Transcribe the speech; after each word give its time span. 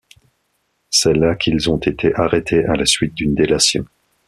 C'est 0.89 1.13
là 1.13 1.35
qu'ils 1.35 1.69
ont 1.69 1.77
été 1.77 2.11
arrêtés 2.15 2.65
à 2.65 2.75
la 2.75 2.87
suite 2.87 3.13
d'une 3.13 3.35
délation. 3.35 3.85